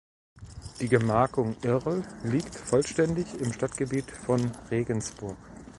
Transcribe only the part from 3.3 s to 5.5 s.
im Stadtgebiet von Regensburg.